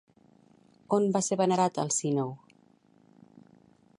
On 0.97 1.05
va 1.17 1.21
ser 1.27 1.37
venerat 1.43 1.77
Alcínou? 1.85 2.35